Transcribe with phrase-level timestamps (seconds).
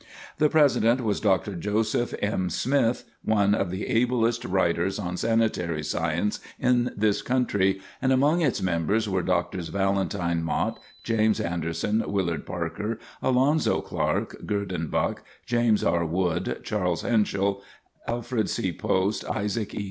[0.39, 1.53] The president was Dr.
[1.53, 2.49] Joseph M.
[2.49, 8.63] Smith, one of the ablest writers on sanitary science in this country, and among its
[8.63, 9.67] members were Drs.
[9.67, 16.03] Valentine Mott, James Anderson, Willard Parker, Alonzo Clark, Gurdon Buck, James R.
[16.03, 17.61] Wood, Charles Henschel,
[18.07, 18.73] Alfred C.
[18.73, 19.79] Post, Isaac E.